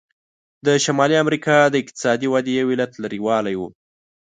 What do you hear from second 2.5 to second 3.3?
یو علت لرې